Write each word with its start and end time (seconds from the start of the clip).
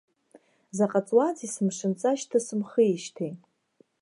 Заҟа 0.77 1.01
ҵуазеи 1.07 1.51
сымшынҵа 1.53 2.11
шьҭысымхижьҭеи. 2.19 3.33